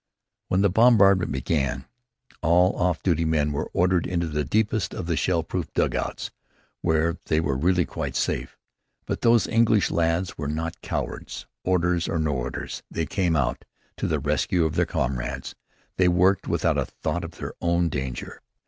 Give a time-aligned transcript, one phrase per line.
[0.47, 1.85] When the bombardment began,
[2.41, 6.31] all off duty men were ordered into the deepest of the shell proof dugouts,
[6.81, 8.57] where they were really quite safe.
[9.05, 11.45] But those English lads were not cowards.
[11.63, 13.63] Orders or no orders, they came out
[13.97, 15.53] to the rescue of their comrades.
[15.97, 18.41] They worked without a thought of their own danger.